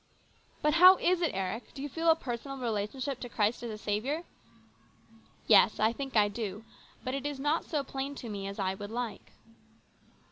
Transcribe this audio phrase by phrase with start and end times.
[0.63, 1.75] "But how is it, Eric?
[1.75, 4.23] Do you feel a personal relationship to Christ as a Saviour?""
[5.47, 6.63] Yes, I think I do.
[7.03, 9.31] But it is not so plain to me as I would like."